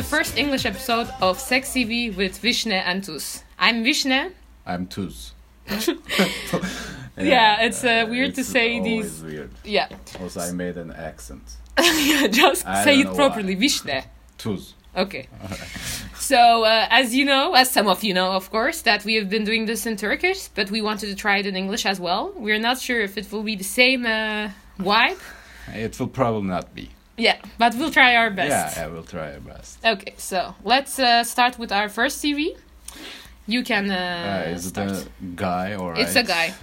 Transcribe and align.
everyone. 0.00 0.20
Welcome 0.20 0.30
to 0.30 0.32
the 0.32 0.32
first 0.32 0.38
English 0.38 0.64
episode 0.66 1.08
of 1.20 1.38
Sex 1.38 1.70
CV 1.70 2.16
with 2.16 2.40
Vishne 2.42 2.72
and 2.72 3.04
Tuz. 3.04 3.44
I'm 3.58 3.84
Vishne. 3.84 4.32
I'm 4.66 4.86
Tuz. 4.86 5.32
Yeah, 7.18 7.60
it's, 7.66 7.84
uh, 7.84 8.06
weird 8.08 8.34
to 8.36 8.44
say 8.44 8.80
these- 8.80 9.22
weird. 9.22 9.50
Yeah, 9.62 9.88
Also, 10.22 10.40
I 10.40 10.52
made 10.52 10.78
an 10.78 10.90
accent. 10.90 11.42
yeah 11.78 12.28
just 12.28 12.66
I 12.66 12.84
say 12.84 13.00
it 13.00 13.14
properly. 13.14 13.54
why. 13.54 13.62
Vishne. 13.62 14.04
Tuz. 14.38 14.74
Okay. 14.96 15.28
So, 16.20 16.64
uh, 16.64 16.86
as 16.90 17.12
you 17.14 17.24
know, 17.24 17.54
as 17.54 17.70
some 17.70 17.88
of 17.88 18.04
you 18.04 18.14
know, 18.14 18.32
of 18.32 18.50
course, 18.50 18.82
that 18.82 19.04
we 19.04 19.14
have 19.16 19.28
been 19.28 19.44
doing 19.44 19.66
this 19.66 19.84
in 19.86 19.96
Turkish, 19.96 20.48
but 20.54 20.70
we 20.70 20.80
wanted 20.82 21.08
to 21.08 21.14
try 21.16 21.38
it 21.38 21.46
in 21.46 21.56
English 21.56 21.84
as 21.86 21.98
well. 21.98 22.32
We're 22.36 22.60
not 22.60 22.78
sure 22.78 23.00
if 23.00 23.16
it 23.18 23.32
will 23.32 23.42
be 23.42 23.56
the 23.56 23.64
same 23.64 24.04
uh, 24.06 24.50
vibe. 24.78 25.18
It 25.74 25.98
will 25.98 26.08
probably 26.08 26.48
not 26.48 26.72
be. 26.74 26.90
Yeah, 27.20 27.36
but 27.58 27.74
we'll 27.76 27.90
try 27.90 28.16
our 28.16 28.30
best. 28.30 28.76
Yeah, 28.76 28.84
I 28.84 28.88
will 28.88 29.02
try 29.14 29.26
our 29.34 29.40
best. 29.40 29.78
Okay, 29.84 30.14
so 30.16 30.54
let's 30.64 30.98
uh, 30.98 31.22
start 31.24 31.58
with 31.58 31.70
our 31.72 31.88
first 31.88 32.22
CV. 32.22 32.56
You 33.46 33.62
can 33.62 33.90
uh, 33.90 33.94
Uh, 34.46 34.54
is 34.54 34.66
it 34.66 34.68
start. 34.70 34.90
a 34.90 35.04
guy 35.36 35.74
or 35.76 35.90
It's 36.02 36.16
a 36.16 36.22
guy. 36.22 36.54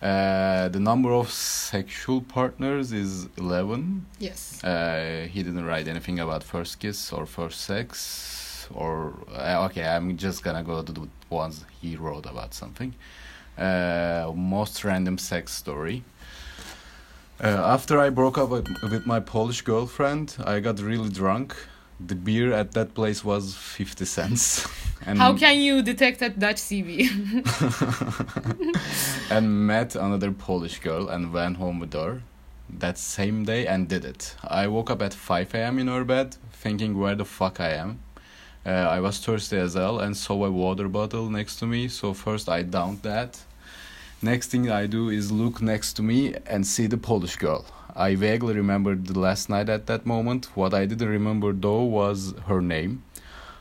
Uh, 0.00 0.68
the 0.68 0.78
number 0.80 1.12
of 1.12 1.28
sexual 1.30 2.20
partners 2.20 2.92
is 2.92 3.26
11. 3.36 4.06
Yes. 4.20 4.62
Uh, 4.62 5.26
he 5.32 5.42
didn't 5.42 5.64
write 5.64 5.88
anything 5.88 6.20
about 6.20 6.44
first 6.44 6.78
kiss 6.78 7.12
or 7.12 7.26
first 7.26 7.60
sex 7.62 8.68
or 8.74 9.14
uh, 9.34 9.64
okay 9.66 9.82
i'm 9.94 10.14
just 10.18 10.44
gonna 10.44 10.62
go 10.62 10.82
to 10.82 10.92
the 10.92 11.08
ones 11.30 11.64
he 11.80 11.96
wrote 11.96 12.26
about 12.26 12.52
something 12.52 12.92
uh, 13.56 14.30
most 14.34 14.84
random 14.84 15.16
sex 15.16 15.52
story 15.54 16.04
uh, 17.42 17.46
after 17.46 17.98
i 17.98 18.10
broke 18.10 18.38
up 18.38 18.50
with, 18.50 19.06
my 19.06 19.20
polish 19.20 19.62
girlfriend 19.62 20.36
i 20.44 20.60
got 20.60 20.80
really 20.80 21.08
drunk 21.08 21.54
the 22.00 22.14
beer 22.14 22.52
at 22.52 22.72
that 22.72 22.94
place 22.94 23.24
was 23.24 23.54
50 23.56 24.04
cents 24.04 24.66
and 25.06 25.18
How 25.18 25.34
can 25.34 25.58
you 25.58 25.82
detect 25.82 26.22
a 26.22 26.28
Dutch 26.28 26.56
CV? 26.56 27.08
and 29.30 29.66
met 29.66 29.96
another 29.96 30.30
Polish 30.32 30.78
girl 30.80 31.08
and 31.08 31.32
went 31.32 31.56
home 31.56 31.80
with 31.80 31.92
her 31.94 32.22
that 32.70 32.98
same 32.98 33.44
day 33.44 33.66
and 33.66 33.88
did 33.88 34.04
it. 34.04 34.36
I 34.44 34.66
woke 34.66 34.90
up 34.90 35.02
at 35.02 35.14
5 35.14 35.54
a.m. 35.54 35.78
in 35.78 35.88
her 35.88 36.04
bed 36.04 36.36
thinking 36.52 36.98
where 36.98 37.14
the 37.14 37.24
fuck 37.24 37.60
I 37.60 37.70
am. 37.70 38.00
Uh, 38.66 38.70
I 38.70 39.00
was 39.00 39.18
thirsty 39.18 39.56
as 39.56 39.74
hell 39.74 39.98
and 39.98 40.16
saw 40.16 40.44
a 40.44 40.50
water 40.50 40.88
bottle 40.88 41.30
next 41.30 41.56
to 41.60 41.66
me, 41.66 41.88
so 41.88 42.12
first 42.12 42.48
I 42.48 42.62
downed 42.62 43.02
that. 43.02 43.40
Next 44.20 44.50
thing 44.50 44.68
I 44.68 44.86
do 44.86 45.10
is 45.10 45.30
look 45.30 45.62
next 45.62 45.92
to 45.94 46.02
me 46.02 46.34
and 46.44 46.66
see 46.66 46.88
the 46.88 46.96
Polish 46.96 47.36
girl. 47.36 47.64
I 47.94 48.16
vaguely 48.16 48.52
remembered 48.52 49.06
the 49.06 49.18
last 49.18 49.48
night 49.48 49.68
at 49.68 49.86
that 49.86 50.06
moment. 50.06 50.46
What 50.56 50.74
I 50.74 50.86
didn't 50.86 51.08
remember 51.08 51.52
though 51.52 51.84
was 51.84 52.34
her 52.46 52.60
name. 52.60 53.04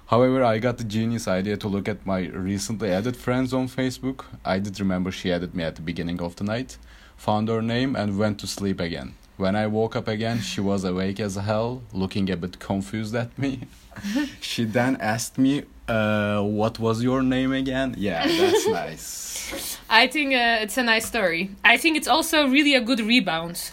However, 0.07 0.43
I 0.43 0.57
got 0.57 0.79
the 0.79 0.83
genius 0.83 1.27
idea 1.27 1.57
to 1.57 1.67
look 1.67 1.87
at 1.87 2.07
my 2.07 2.21
recently 2.29 2.89
added 2.89 3.15
friends 3.15 3.53
on 3.53 3.67
Facebook. 3.67 4.25
I 4.43 4.57
did 4.57 4.79
remember 4.79 5.11
she 5.11 5.31
added 5.31 5.53
me 5.53 5.63
at 5.63 5.75
the 5.75 5.83
beginning 5.83 6.21
of 6.21 6.35
the 6.37 6.43
night, 6.43 6.77
found 7.17 7.49
her 7.49 7.61
name, 7.61 7.95
and 7.95 8.17
went 8.17 8.39
to 8.39 8.47
sleep 8.47 8.79
again. 8.79 9.13
When 9.35 9.55
I 9.55 9.67
woke 9.67 9.95
up 9.95 10.07
again, 10.07 10.39
she 10.39 10.61
was 10.61 10.83
awake 10.83 11.19
as 11.19 11.35
hell, 11.35 11.83
looking 11.93 12.31
a 12.31 12.37
bit 12.37 12.57
confused 12.57 13.13
at 13.13 13.37
me. 13.37 13.67
she 14.41 14.63
then 14.63 14.95
asked 14.95 15.37
me, 15.37 15.65
uh, 15.87 16.41
What 16.41 16.79
was 16.79 17.03
your 17.03 17.21
name 17.21 17.53
again? 17.53 17.95
Yeah, 17.97 18.27
that's 18.27 18.67
nice. 18.83 19.77
I 19.89 20.07
think 20.07 20.33
uh, 20.33 20.63
it's 20.63 20.77
a 20.77 20.83
nice 20.83 21.05
story. 21.05 21.51
I 21.63 21.77
think 21.77 21.97
it's 21.97 22.07
also 22.07 22.47
really 22.47 22.75
a 22.75 22.81
good 22.81 22.99
rebound 22.99 23.71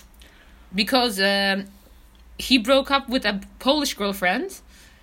because 0.75 1.21
um, 1.21 1.67
he 2.39 2.59
broke 2.59 2.91
up 2.91 3.09
with 3.09 3.25
a 3.25 3.41
Polish 3.59 3.95
girlfriend, 3.95 4.61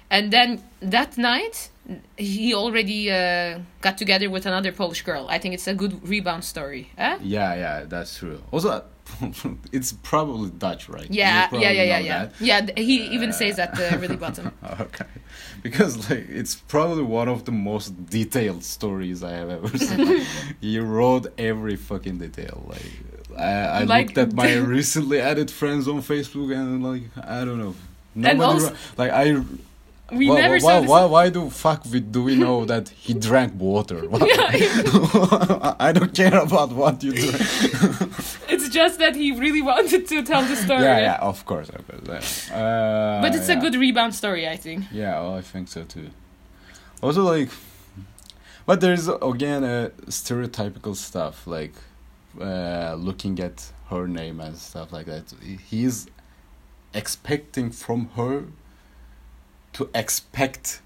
and 0.09 0.31
then 0.31 0.63
that 0.81 1.17
night 1.17 1.69
he 2.17 2.53
already 2.53 3.11
uh, 3.11 3.59
got 3.81 3.97
together 3.97 4.29
with 4.29 4.45
another 4.45 4.71
Polish 4.71 5.01
girl. 5.01 5.27
I 5.29 5.39
think 5.39 5.53
it's 5.53 5.67
a 5.67 5.73
good 5.73 6.07
rebound 6.07 6.43
story. 6.45 6.91
Eh? 6.97 7.17
Yeah, 7.21 7.55
yeah, 7.55 7.83
that's 7.85 8.17
true. 8.17 8.41
Also, 8.51 8.83
it's 9.71 9.93
probably 9.93 10.49
Dutch, 10.51 10.89
right? 10.89 11.07
Yeah, 11.09 11.47
yeah, 11.51 11.69
yeah, 11.71 11.83
yeah, 11.83 11.99
yeah. 11.99 12.25
that. 12.25 12.41
Yeah, 12.41 12.67
he 12.77 13.05
even 13.15 13.29
uh, 13.29 13.33
says 13.33 13.59
at 13.59 13.75
the 13.75 13.93
uh, 13.93 13.97
really 13.97 14.15
bottom. 14.17 14.51
Okay, 14.79 15.05
because 15.63 16.09
like 16.09 16.27
it's 16.29 16.55
probably 16.55 17.03
one 17.03 17.27
of 17.29 17.45
the 17.45 17.51
most 17.51 17.89
detailed 18.09 18.63
stories 18.63 19.23
I 19.23 19.31
have 19.31 19.49
ever 19.49 19.77
seen. 19.87 20.25
he 20.61 20.79
wrote 20.79 21.27
every 21.37 21.75
fucking 21.75 22.17
detail. 22.19 22.63
Like 22.67 22.91
I, 23.37 23.51
I 23.51 23.83
Like- 23.83 24.07
looked 24.07 24.17
at 24.17 24.33
my 24.33 24.55
recently 24.55 25.19
added 25.19 25.49
friends 25.51 25.87
on 25.87 26.01
Facebook 26.01 26.53
and 26.55 26.83
like 26.83 27.03
I 27.25 27.45
don't 27.45 27.59
know. 27.59 27.75
Nobody 28.15 28.41
also- 28.41 28.75
like 28.97 29.11
I. 29.11 29.41
We 30.13 30.27
why, 30.29 30.41
never 30.41 30.57
why, 30.59 30.79
why, 30.81 31.05
why 31.05 31.29
do 31.29 31.49
fuck 31.49 31.85
we 31.85 32.01
do 32.01 32.21
we 32.23 32.35
know 32.35 32.65
that 32.65 32.89
he 32.89 33.13
drank 33.13 33.53
water? 33.57 34.01
I 35.79 35.91
don't 35.95 36.13
care 36.13 36.37
about 36.37 36.73
what 36.73 37.01
you 37.01 37.13
drink. 37.13 37.37
Just 38.71 38.99
that 38.99 39.15
he 39.15 39.31
really 39.31 39.61
wanted 39.61 40.07
to 40.07 40.23
tell 40.23 40.43
the 40.43 40.55
story. 40.55 40.83
Yeah, 40.83 40.99
yeah, 40.99 41.17
of 41.21 41.45
course, 41.45 41.69
of 41.69 41.87
course. 41.87 42.49
Yeah. 42.49 42.57
Uh, 42.57 43.21
But 43.21 43.35
it's 43.35 43.49
a 43.49 43.55
good 43.55 43.75
rebound 43.75 44.13
story, 44.15 44.47
I 44.47 44.57
think. 44.57 44.85
Yeah, 44.91 45.19
well, 45.21 45.35
I 45.35 45.41
think 45.41 45.67
so 45.67 45.83
too. 45.83 46.09
Also, 47.01 47.23
like, 47.23 47.49
but 48.65 48.79
there's 48.81 49.07
again 49.07 49.63
uh, 49.63 49.89
stereotypical 50.07 50.95
stuff 50.95 51.47
like 51.47 51.73
uh, 52.39 52.93
looking 52.97 53.39
at 53.39 53.71
her 53.89 54.07
name 54.07 54.39
and 54.39 54.55
stuff 54.57 54.93
like 54.93 55.05
that. 55.07 55.33
He's 55.69 56.07
expecting 56.93 57.71
from 57.71 58.09
her 58.15 58.45
to 59.73 59.89
expect 59.95 60.81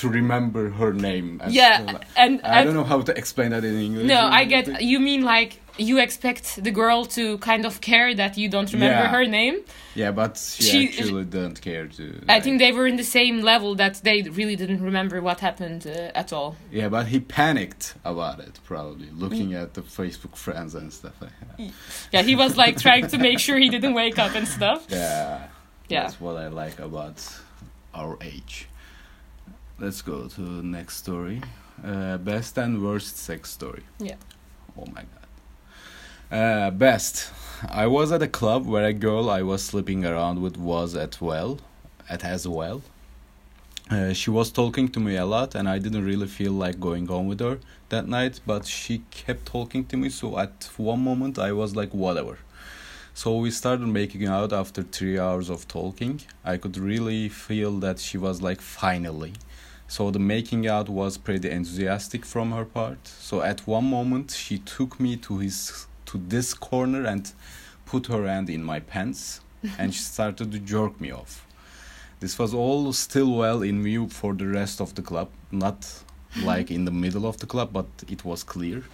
to 0.00 0.08
remember 0.08 0.70
her 0.70 0.92
name. 0.92 1.40
and 1.42 1.52
Yeah, 1.52 1.82
like- 1.86 2.04
and 2.16 2.40
I 2.44 2.60
I- 2.60 2.64
don't 2.64 2.74
know 2.74 2.84
how 2.84 3.00
to 3.02 3.12
explain 3.16 3.50
that 3.50 3.64
in 3.64 3.78
English. 3.78 4.06
No, 4.06 4.20
I 4.40 4.44
get. 4.44 4.82
You 4.82 4.98
mean 5.00 5.22
like 5.22 5.60
you 5.76 5.98
expect 5.98 6.62
the 6.62 6.70
girl 6.70 7.04
to 7.04 7.36
kind 7.38 7.64
of 7.66 7.80
care 7.80 8.14
that 8.14 8.36
you 8.38 8.48
don't 8.48 8.72
remember 8.72 9.02
Yeah. 9.04 9.08
her 9.16 9.26
name? 9.26 9.56
Yeah, 9.96 10.12
but 10.12 10.36
she, 10.38 10.62
She- 10.70 10.88
actually 10.88 11.24
don't 11.24 11.60
care 11.60 11.86
to. 11.98 12.04
I 12.28 12.38
think 12.40 12.58
they 12.60 12.70
were 12.72 12.86
in 12.86 12.96
the 12.96 13.04
same 13.18 13.42
level 13.42 13.74
that 13.76 13.94
they 14.04 14.22
really 14.22 14.54
didn't 14.56 14.82
remember 14.82 15.20
what 15.20 15.40
happened 15.40 15.86
uh, 15.86 16.10
at 16.22 16.32
all. 16.32 16.54
Yeah, 16.70 16.88
but 16.88 17.06
he 17.08 17.18
panicked 17.20 17.94
about 18.04 18.38
it, 18.40 18.54
probably 18.64 19.08
looking 19.24 19.50
Mm. 19.50 19.62
at 19.62 19.74
the 19.74 19.82
Facebook 19.82 20.36
friends 20.36 20.74
and 20.76 20.92
stuff 20.92 21.16
like 21.20 21.32
that. 21.40 21.70
Yeah, 22.12 22.22
he 22.22 22.36
was 22.36 22.56
like 22.56 22.80
trying 22.80 23.06
to 23.08 23.18
make 23.18 23.38
sure 23.40 23.56
he 23.58 23.68
didn't 23.68 23.94
wake 23.94 24.18
up 24.24 24.34
and 24.36 24.46
stuff. 24.46 24.80
Yeah. 24.88 25.38
Yeah. 25.88 26.02
That's 26.02 26.20
what 26.20 26.36
I 26.36 26.48
like 26.48 26.78
about 26.78 27.18
our 27.92 28.16
age. 28.22 28.68
Let's 29.78 30.02
go 30.02 30.28
to 30.28 30.40
the 30.40 30.62
next 30.62 30.96
story. 30.98 31.42
Uh, 31.84 32.16
best 32.18 32.56
and 32.58 32.80
worst 32.80 33.16
sex 33.16 33.50
story. 33.50 33.82
Yeah. 33.98 34.14
Oh 34.78 34.86
my 34.86 35.02
god. 36.30 36.36
Uh, 36.36 36.70
best. 36.70 37.32
I 37.68 37.88
was 37.88 38.12
at 38.12 38.22
a 38.22 38.28
club 38.28 38.66
where 38.66 38.84
a 38.84 38.92
girl 38.92 39.28
I 39.28 39.42
was 39.42 39.64
sleeping 39.64 40.04
around 40.04 40.40
with 40.40 40.56
was 40.56 40.94
at 40.94 41.20
well, 41.20 41.58
at 42.08 42.24
as 42.24 42.46
well. 42.46 42.82
Uh, 43.90 44.12
she 44.12 44.30
was 44.30 44.50
talking 44.52 44.88
to 44.88 45.00
me 45.00 45.16
a 45.16 45.26
lot, 45.26 45.56
and 45.56 45.68
I 45.68 45.78
didn't 45.78 46.04
really 46.04 46.28
feel 46.28 46.52
like 46.52 46.78
going 46.78 47.10
on 47.10 47.26
with 47.26 47.40
her 47.40 47.58
that 47.88 48.06
night. 48.06 48.40
But 48.46 48.66
she 48.66 49.02
kept 49.10 49.44
talking 49.46 49.84
to 49.86 49.96
me, 49.96 50.08
so 50.08 50.38
at 50.38 50.70
one 50.76 51.02
moment 51.02 51.36
I 51.38 51.50
was 51.50 51.74
like, 51.74 51.92
whatever. 51.92 52.38
So 53.12 53.38
we 53.38 53.50
started 53.50 53.86
making 53.86 54.26
out 54.26 54.52
after 54.52 54.82
three 54.82 55.18
hours 55.18 55.50
of 55.50 55.66
talking. 55.68 56.20
I 56.44 56.58
could 56.58 56.76
really 56.76 57.28
feel 57.28 57.72
that 57.80 57.98
she 57.98 58.18
was 58.18 58.40
like, 58.40 58.60
finally. 58.60 59.34
So 59.86 60.10
the 60.10 60.18
making 60.18 60.66
out 60.66 60.88
was 60.88 61.18
pretty 61.18 61.50
enthusiastic 61.50 62.24
from 62.24 62.52
her 62.52 62.64
part. 62.64 63.06
So 63.06 63.42
at 63.42 63.66
one 63.66 63.88
moment 63.90 64.30
she 64.30 64.58
took 64.58 64.98
me 64.98 65.16
to 65.18 65.38
his 65.38 65.86
to 66.06 66.18
this 66.18 66.54
corner 66.54 67.04
and 67.04 67.32
put 67.86 68.06
her 68.06 68.26
hand 68.26 68.50
in 68.50 68.62
my 68.62 68.80
pants 68.80 69.40
and 69.78 69.94
she 69.94 70.00
started 70.00 70.52
to 70.52 70.58
jerk 70.58 71.00
me 71.00 71.10
off. 71.10 71.46
This 72.20 72.38
was 72.38 72.54
all 72.54 72.92
still 72.92 73.36
well 73.36 73.62
in 73.62 73.82
view 73.82 74.08
for 74.08 74.32
the 74.32 74.46
rest 74.46 74.80
of 74.80 74.94
the 74.94 75.02
club, 75.02 75.28
not 75.50 76.04
like 76.42 76.70
in 76.70 76.84
the 76.84 76.90
middle 76.90 77.26
of 77.26 77.38
the 77.38 77.46
club, 77.46 77.70
but 77.72 77.86
it 78.08 78.24
was 78.24 78.42
clear. 78.42 78.84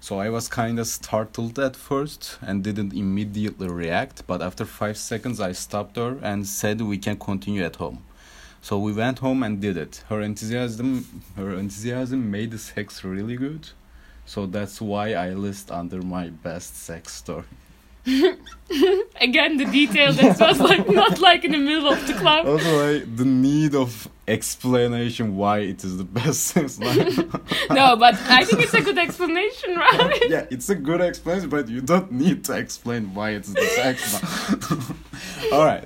So 0.00 0.20
I 0.20 0.30
was 0.30 0.48
kind 0.48 0.78
of 0.78 0.86
startled 0.86 1.58
at 1.58 1.74
first 1.74 2.38
and 2.40 2.62
didn't 2.62 2.92
immediately 2.92 3.68
react, 3.68 4.26
but 4.26 4.40
after 4.40 4.64
5 4.64 4.96
seconds 4.96 5.40
I 5.40 5.52
stopped 5.52 5.96
her 5.96 6.18
and 6.22 6.46
said 6.46 6.80
we 6.80 6.98
can 6.98 7.18
continue 7.18 7.64
at 7.64 7.76
home. 7.76 8.04
So 8.60 8.78
we 8.78 8.92
went 8.92 9.20
home 9.20 9.42
and 9.42 9.60
did 9.60 9.76
it. 9.76 10.04
Her 10.08 10.20
enthusiasm 10.20 11.22
her 11.36 11.54
enthusiasm 11.54 12.30
made 12.30 12.50
the 12.50 12.58
sex 12.58 13.04
really 13.04 13.36
good. 13.36 13.68
So 14.26 14.46
that's 14.46 14.80
why 14.80 15.14
I 15.14 15.30
list 15.30 15.70
under 15.70 16.02
my 16.02 16.28
best 16.28 16.76
sex 16.76 17.14
story. 17.14 17.44
Again, 19.20 19.56
the 19.56 19.64
detail 19.64 20.12
that 20.12 20.38
was 20.40 20.60
like 20.60 20.88
not 20.88 21.20
like 21.20 21.44
in 21.44 21.52
the 21.52 21.58
middle 21.58 21.92
of 21.92 22.06
the 22.06 22.14
club. 22.14 22.46
Also, 22.46 22.92
like, 22.92 23.16
the 23.16 23.24
need 23.24 23.74
of 23.74 24.08
explanation 24.26 25.36
why 25.36 25.58
it 25.60 25.82
is 25.84 25.96
the 25.96 26.04
best 26.04 26.44
sex 26.44 26.78
life. 26.78 27.18
No, 27.70 27.96
but 27.96 28.14
I 28.28 28.44
think 28.44 28.62
it's 28.62 28.74
a 28.74 28.80
good 28.80 28.98
explanation, 28.98 29.76
right? 29.76 30.30
yeah, 30.30 30.46
it's 30.50 30.68
a 30.70 30.74
good 30.74 31.00
explanation, 31.00 31.50
but 31.50 31.68
you 31.68 31.80
don't 31.80 32.10
need 32.12 32.44
to 32.44 32.56
explain 32.56 33.14
why 33.14 33.30
it's 33.30 33.52
the 33.52 33.62
sex 33.62 34.14
life. 34.14 35.52
All 35.52 35.64
right. 35.64 35.84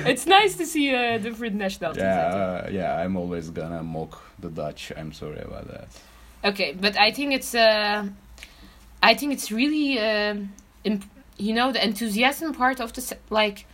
it's 0.06 0.26
nice 0.26 0.56
to 0.56 0.66
see 0.66 0.94
uh, 0.94 1.18
different 1.18 1.56
nationalities. 1.56 2.02
Yeah, 2.02 2.64
uh, 2.66 2.68
yeah. 2.70 2.96
I'm 3.00 3.16
always 3.16 3.50
gonna 3.50 3.82
mock 3.82 4.22
the 4.38 4.50
Dutch. 4.50 4.92
I'm 4.96 5.12
sorry 5.12 5.40
about 5.40 5.68
that. 5.68 5.88
Okay, 6.44 6.72
but 6.72 6.98
I 6.98 7.10
think 7.10 7.32
it's 7.32 7.54
uh, 7.54 8.06
I 9.02 9.14
think 9.14 9.32
it's 9.32 9.50
really 9.50 9.98
um, 9.98 10.52
imp- 10.84 11.10
you 11.36 11.54
know 11.54 11.72
the 11.72 11.84
enthusiasm 11.84 12.54
part 12.54 12.80
of 12.80 12.92
the 12.92 13.00
se- 13.00 13.18
like. 13.30 13.66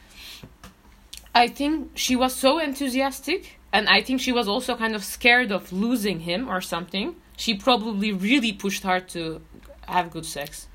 I 1.35 1.49
think 1.49 1.91
she 1.95 2.17
was 2.17 2.35
so 2.35 2.59
enthusiastic, 2.59 3.59
and 3.71 3.89
I 3.89 4.01
think 4.01 4.23
she 4.23 4.33
was 4.33 4.49
also 4.49 4.75
kind 4.75 4.95
of 4.95 5.05
scared 5.05 5.53
of 5.53 5.71
losing 5.71 6.21
him 6.21 6.49
or 6.49 6.63
something. 6.63 7.15
She 7.37 7.55
probably 7.55 8.11
really 8.11 8.53
pushed 8.55 8.83
hard 8.83 9.09
to 9.11 9.43
have 9.87 10.11
good 10.11 10.25
sex. 10.25 10.67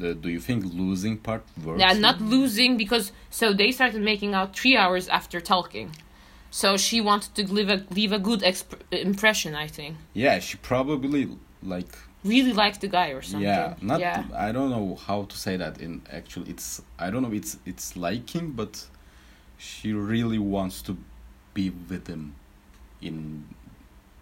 Do 0.00 0.28
you 0.28 0.40
think 0.40 0.64
losing 0.72 1.18
part 1.18 1.42
works? 1.64 1.80
Yeah, 1.80 1.92
not 1.92 2.20
losing 2.20 2.76
because 2.76 3.12
so 3.30 3.52
they 3.52 3.70
started 3.72 4.00
making 4.02 4.34
out 4.34 4.56
three 4.56 4.76
hours 4.76 5.08
after 5.08 5.40
talking. 5.40 5.90
So 6.50 6.76
she 6.76 7.00
wanted 7.00 7.34
to 7.36 7.42
leave 7.52 7.70
a 7.70 7.84
leave 7.94 8.12
a 8.12 8.18
good 8.18 8.40
exp- 8.40 8.80
impression. 8.90 9.54
I 9.54 9.68
think 9.68 9.96
Yeah, 10.14 10.40
she 10.40 10.56
probably 10.56 11.28
like 11.62 11.92
really 12.24 12.52
liked 12.52 12.80
the 12.80 12.88
guy 12.88 13.08
or 13.16 13.22
something. 13.22 13.42
yeah, 13.48 13.74
not 13.80 14.00
yeah. 14.00 14.24
I 14.34 14.52
don't 14.52 14.70
know 14.70 14.96
how 15.06 15.24
to 15.24 15.36
say 15.36 15.56
that 15.56 15.80
in 15.80 16.02
actually 16.10 16.50
it's 16.50 16.82
I 16.98 17.10
don't 17.10 17.22
know 17.22 17.32
it's 17.32 17.56
it's 17.64 17.96
liking 17.96 18.52
but 18.52 18.86
she 19.58 19.92
really 19.92 20.38
wants 20.38 20.82
to 20.82 20.96
be 21.54 21.70
with 21.88 22.06
him 22.08 22.34
in 23.00 23.44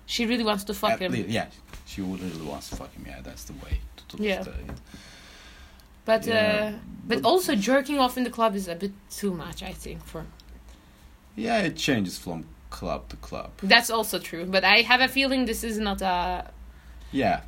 She 0.06 0.26
really 0.26 0.44
wants 0.44 0.64
to 0.64 0.74
fuck 0.74 0.98
him. 1.00 1.12
lea- 1.12 1.26
yeah, 1.28 1.46
she 1.86 2.00
really 2.02 2.42
wants 2.46 2.68
to 2.70 2.76
fuck 2.76 2.92
him. 2.96 3.04
Yeah, 3.06 3.20
that's 3.22 3.44
the 3.44 3.52
way 3.64 3.80
to, 3.96 4.16
to 4.16 4.22
Yeah. 4.22 4.44
But 6.08 6.26
Yeah, 6.26 6.72
uh, 6.74 6.78
but 7.06 7.22
also 7.24 7.54
jerking 7.54 7.98
off 7.98 8.16
in 8.16 8.24
the 8.24 8.30
club 8.30 8.54
is 8.54 8.66
a 8.68 8.74
bit 8.74 8.92
too 9.20 9.32
much. 9.34 9.62
I 9.62 9.72
think 9.74 9.98
for 10.04 10.24
Yeah, 11.36 11.66
it 11.68 11.76
changes 11.76 12.18
from 12.18 12.44
club 12.70 13.00
to 13.10 13.16
club. 13.16 13.50
that's 13.62 13.90
also 13.90 14.18
true. 14.18 14.44
But 14.46 14.64
I 14.64 14.76
have 14.90 15.02
a 15.02 15.08
feeling 15.08 15.46
this 15.46 15.62
is 15.64 15.78
not 15.78 16.00
a 16.02 16.50
Yeah, 17.12 17.40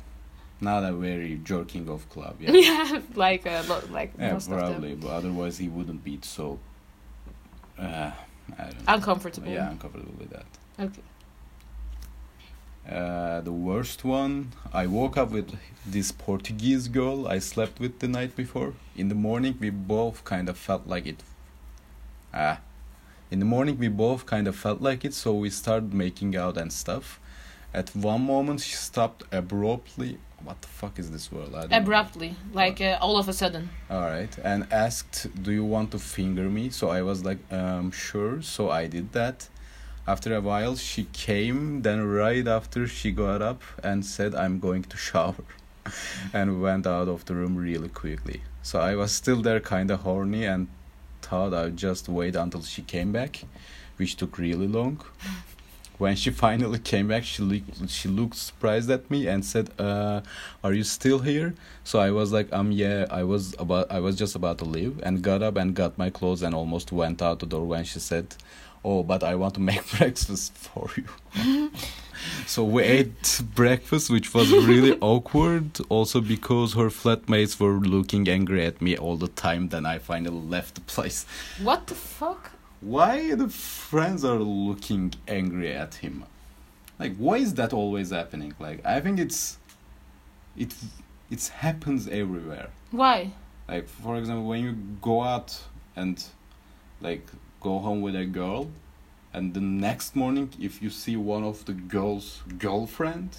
not 0.59 0.83
a 0.83 0.93
very 0.93 1.39
jerking 1.43 1.89
off 1.89 2.05
club. 2.09 2.35
Yeah, 2.39 2.51
yeah 2.67 3.01
like 3.15 3.47
uh, 3.47 3.63
lo- 3.67 3.87
like 3.97 4.11
yeah 4.19 4.39
probably. 4.47 4.93
But 4.95 5.09
otherwise, 5.19 5.57
he 5.63 5.67
wouldn't 5.67 6.03
be 6.03 6.19
so. 6.21 6.59
Uh, 7.79 8.11
I 8.59 8.63
don't 8.63 8.85
know. 8.85 8.93
uncomfortable. 8.95 9.51
Yeah, 9.51 9.71
uncomfortable 9.71 10.13
with 10.19 10.29
that. 10.29 10.45
Okay. 10.79 11.01
Uh, 12.91 13.39
the 13.41 13.51
worst 13.53 14.03
one, 14.03 14.51
I 14.73 14.85
woke 14.85 15.15
up 15.17 15.31
with 15.31 15.57
this 15.85 16.11
Portuguese 16.11 16.89
girl 16.89 17.25
I 17.25 17.39
slept 17.39 17.79
with 17.79 17.99
the 17.99 18.07
night 18.07 18.35
before. 18.35 18.73
In 18.97 19.07
the 19.07 19.15
morning, 19.15 19.57
we 19.59 19.69
both 19.69 20.25
kind 20.25 20.49
of 20.49 20.57
felt 20.57 20.87
like 20.87 21.05
it. 21.07 21.23
Ah. 22.33 22.59
In 23.29 23.39
the 23.39 23.45
morning, 23.45 23.77
we 23.79 23.87
both 23.87 24.25
kind 24.25 24.45
of 24.45 24.57
felt 24.57 24.81
like 24.81 25.05
it, 25.05 25.13
so 25.13 25.33
we 25.33 25.49
started 25.49 25.93
making 25.93 26.35
out 26.35 26.57
and 26.57 26.71
stuff. 26.73 27.19
At 27.73 27.95
one 27.95 28.25
moment, 28.25 28.59
she 28.59 28.75
stopped 28.75 29.23
abruptly. 29.31 30.17
What 30.43 30.61
the 30.61 30.67
fuck 30.67 30.99
is 30.99 31.11
this 31.11 31.31
word? 31.31 31.49
I 31.55 31.61
don't 31.61 31.69
know. 31.69 31.77
Abruptly, 31.77 32.35
like 32.51 32.81
uh, 32.81 32.97
all 32.99 33.17
of 33.17 33.29
a 33.29 33.33
sudden. 33.33 33.69
All 33.89 34.01
right, 34.01 34.35
and 34.43 34.67
asked, 34.73 35.27
"Do 35.41 35.51
you 35.51 35.63
want 35.63 35.91
to 35.91 35.99
finger 35.99 36.49
me?" 36.49 36.71
So 36.71 36.89
I 36.89 37.03
was 37.03 37.23
like, 37.23 37.39
um, 37.53 37.91
"Sure." 37.91 38.41
So 38.41 38.69
I 38.69 38.87
did 38.87 39.13
that. 39.13 39.47
After 40.07 40.35
a 40.35 40.41
while, 40.41 40.75
she 40.75 41.05
came. 41.13 41.83
Then 41.83 42.05
right 42.07 42.47
after, 42.47 42.87
she 42.87 43.11
got 43.11 43.41
up 43.41 43.61
and 43.83 44.05
said, 44.05 44.33
"I'm 44.33 44.59
going 44.59 44.83
to 44.83 44.97
shower," 44.97 45.45
and 46.33 46.61
went 46.61 46.87
out 46.87 47.07
of 47.07 47.25
the 47.25 47.35
room 47.35 47.55
really 47.55 47.89
quickly. 47.89 48.41
So 48.63 48.79
I 48.79 48.95
was 48.95 49.11
still 49.11 49.41
there, 49.41 49.59
kind 49.59 49.91
of 49.91 50.01
horny, 50.01 50.45
and 50.45 50.67
thought 51.21 51.53
I'd 51.53 51.77
just 51.77 52.09
wait 52.09 52.35
until 52.35 52.63
she 52.63 52.81
came 52.81 53.11
back, 53.11 53.43
which 53.97 54.15
took 54.17 54.37
really 54.37 54.67
long. 54.67 55.01
When 56.01 56.15
she 56.15 56.31
finally 56.31 56.79
came 56.79 57.09
back, 57.09 57.23
she 57.23 57.43
looked, 57.43 57.87
she 57.87 58.09
looked 58.09 58.35
surprised 58.35 58.89
at 58.89 59.11
me 59.11 59.27
and 59.27 59.45
said, 59.45 59.69
uh, 59.77 60.21
"Are 60.63 60.73
you 60.73 60.83
still 60.83 61.19
here?" 61.19 61.53
So 61.83 61.99
I 61.99 62.09
was 62.09 62.31
like, 62.31 62.51
um, 62.51 62.71
yeah, 62.71 63.05
I 63.11 63.21
was 63.23 63.53
about, 63.59 63.91
I 63.91 63.99
was 63.99 64.15
just 64.15 64.33
about 64.35 64.57
to 64.61 64.65
leave, 64.65 64.99
and 65.03 65.21
got 65.21 65.43
up 65.43 65.57
and 65.57 65.75
got 65.75 65.99
my 65.99 66.09
clothes 66.09 66.41
and 66.41 66.55
almost 66.55 66.91
went 66.91 67.21
out 67.21 67.37
the 67.37 67.45
door 67.45 67.65
when 67.67 67.83
she 67.83 67.99
said, 67.99 68.25
"Oh, 68.83 69.03
but 69.03 69.21
I 69.21 69.35
want 69.35 69.53
to 69.53 69.59
make 69.59 69.83
breakfast 69.97 70.55
for 70.55 70.89
you." 70.97 71.71
so 72.47 72.63
we 72.63 72.81
ate 72.81 73.41
breakfast, 73.53 74.09
which 74.09 74.33
was 74.33 74.49
really 74.51 74.97
awkward, 75.13 75.67
also 75.87 76.19
because 76.19 76.73
her 76.73 76.89
flatmates 76.89 77.59
were 77.59 77.77
looking 77.95 78.27
angry 78.27 78.65
at 78.65 78.81
me 78.81 78.97
all 78.97 79.17
the 79.17 79.33
time. 79.45 79.69
Then 79.69 79.85
I 79.85 79.99
finally 79.99 80.43
left 80.55 80.73
the 80.73 80.81
place. 80.81 81.27
What 81.61 81.85
the 81.85 81.93
fuck? 81.93 82.53
Why 82.81 83.35
the 83.35 83.47
friends 83.49 84.25
are 84.25 84.39
looking 84.39 85.13
angry 85.27 85.71
at 85.71 85.95
him? 85.95 86.23
Like, 86.99 87.15
why 87.17 87.37
is 87.37 87.53
that 87.55 87.73
always 87.73 88.09
happening? 88.11 88.53
Like, 88.59 88.83
I 88.85 88.99
think 88.99 89.19
it's, 89.19 89.57
it, 90.57 90.73
it 91.29 91.47
happens 91.47 92.07
everywhere. 92.07 92.69
Why? 92.91 93.31
Like, 93.67 93.87
for 93.87 94.17
example, 94.17 94.45
when 94.45 94.63
you 94.63 94.73
go 95.01 95.21
out 95.23 95.59
and, 95.95 96.23
like, 97.01 97.25
go 97.59 97.79
home 97.79 98.01
with 98.01 98.15
a 98.15 98.25
girl, 98.25 98.69
and 99.33 99.53
the 99.53 99.61
next 99.61 100.15
morning, 100.15 100.49
if 100.59 100.81
you 100.81 100.89
see 100.89 101.15
one 101.15 101.43
of 101.43 101.63
the 101.65 101.73
girl's 101.73 102.41
girlfriend, 102.57 103.37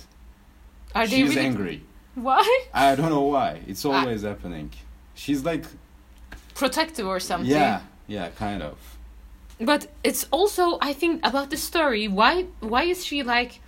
Are 0.94 1.06
they 1.06 1.16
she's 1.16 1.34
really? 1.36 1.46
angry. 1.46 1.82
Why? 2.14 2.66
I 2.72 2.94
don't 2.94 3.10
know 3.10 3.22
why. 3.22 3.60
It's 3.66 3.84
Ah. 3.84 3.90
always 4.00 4.22
happening. 4.22 4.70
She's 5.14 5.44
like, 5.44 5.64
Protective 6.54 7.06
or 7.06 7.18
something. 7.20 7.50
yeah, 7.50 7.80
yeah, 8.06 8.28
kind 8.30 8.62
of. 8.62 8.76
But 9.64 9.87
it's 10.03 10.26
also 10.31 10.79
I 10.81 10.93
think 10.93 11.20
about 11.25 11.50
the 11.50 11.56
story. 11.56 12.09
Why 12.09 12.47
why 12.61 12.85
is 12.85 13.05
she 13.05 13.23
like 13.23 13.61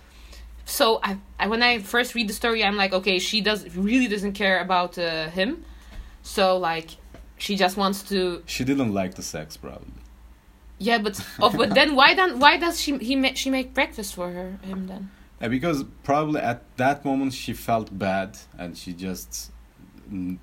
so 0.65 0.99
I, 1.03 1.17
I 1.39 1.47
when 1.47 1.61
I 1.63 1.79
first 1.79 2.15
read 2.15 2.27
the 2.27 2.33
story 2.33 2.63
I'm 2.63 2.75
like 2.75 2.93
okay 2.93 3.19
she 3.19 3.41
does 3.41 3.75
really 3.75 4.07
doesn't 4.07 4.33
care 4.33 4.59
about 4.61 4.97
uh, 4.97 5.29
him. 5.29 5.63
So 6.23 6.57
like 6.57 6.89
she 7.37 7.55
just 7.55 7.77
wants 7.77 8.03
to 8.09 8.41
She 8.45 8.63
didn't 8.63 8.93
like 8.93 9.15
the 9.15 9.21
sex, 9.21 9.57
probably. 9.57 10.01
yeah 10.77 10.97
but 10.97 11.15
oh 11.41 11.51
but 11.55 11.73
then 11.73 11.95
why 11.95 12.13
then 12.15 12.39
why 12.39 12.57
does 12.57 12.81
she 12.81 12.97
he 12.97 13.15
ma- 13.15 13.33
she 13.35 13.49
make 13.49 13.73
breakfast 13.73 14.13
for 14.15 14.31
her 14.31 14.57
him 14.63 14.87
then? 14.87 15.09
Yeah, 15.41 15.49
because 15.49 15.83
probably 16.03 16.41
at 16.41 16.61
that 16.77 17.03
moment 17.05 17.33
she 17.33 17.53
felt 17.53 17.97
bad 17.97 18.37
and 18.57 18.77
she 18.77 18.93
just 18.93 19.51
mm, 20.11 20.37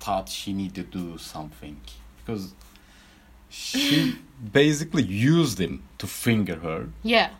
thought 0.00 0.28
she 0.28 0.52
needed 0.52 0.90
to 0.92 0.98
do 0.98 1.18
something 1.18 1.80
because 2.18 2.54
she 3.48 4.16
basically 4.52 5.02
used 5.02 5.58
him 5.60 5.82
to 5.98 6.06
finger 6.06 6.56
her. 6.56 6.88
Yeah. 7.02 7.30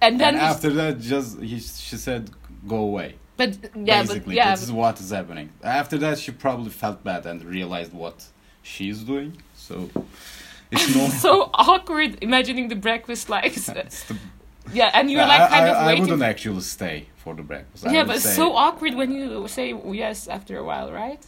And 0.00 0.20
then 0.20 0.34
and 0.34 0.42
after 0.42 0.70
that 0.70 1.00
just 1.00 1.40
he, 1.40 1.58
she 1.58 1.96
said 1.96 2.30
go 2.66 2.76
away. 2.76 3.16
But 3.36 3.56
yeah 3.74 4.02
but 4.02 4.08
basically 4.08 4.36
yeah. 4.36 4.52
this 4.52 4.62
is 4.62 4.72
what 4.72 5.00
is 5.00 5.10
happening. 5.10 5.50
After 5.62 5.98
that 5.98 6.18
she 6.18 6.32
probably 6.32 6.70
felt 6.70 7.02
bad 7.02 7.26
and 7.26 7.44
realized 7.44 7.92
what 7.92 8.26
she's 8.62 9.02
doing. 9.02 9.38
So 9.56 9.90
it's 10.70 10.94
no 10.96 11.08
so 11.08 11.50
awkward 11.54 12.18
imagining 12.22 12.68
the 12.68 12.76
breakfast 12.76 13.28
like 13.28 13.54
the, 13.54 14.16
yeah 14.72 14.90
and 14.94 15.10
you're 15.10 15.20
Yeah, 15.20 15.28
like 15.28 15.40
I, 15.40 15.48
kind 15.48 15.64
I, 15.64 15.68
of 15.68 15.76
I 15.76 16.00
wouldn't 16.00 16.22
actually 16.22 16.60
stay 16.60 17.06
for 17.16 17.34
the 17.34 17.42
breakfast. 17.42 17.86
I 17.86 17.92
yeah 17.92 18.04
but 18.04 18.16
it's 18.16 18.34
so 18.34 18.54
awkward 18.54 18.94
when 18.94 19.10
you 19.10 19.48
say 19.48 19.74
yes 19.86 20.28
after 20.28 20.58
a 20.58 20.64
while 20.64 20.92
right 20.92 21.24